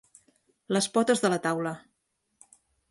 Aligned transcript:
Les 0.77 0.87
potes 0.95 1.23
de 1.27 1.33
la 1.35 1.41
taula. 1.47 1.77